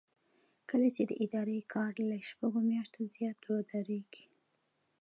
[0.69, 4.25] کله چې د ادارې کار له شپږو میاشتو زیات ودریږي.